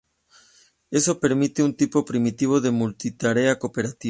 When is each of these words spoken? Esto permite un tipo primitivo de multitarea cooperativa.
Esto 0.89 1.19
permite 1.19 1.61
un 1.61 1.75
tipo 1.77 2.03
primitivo 2.03 2.59
de 2.59 2.71
multitarea 2.71 3.59
cooperativa. 3.59 3.99